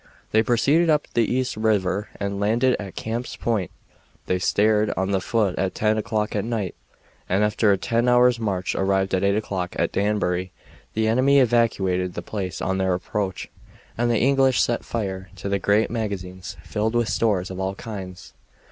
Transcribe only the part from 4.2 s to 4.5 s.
They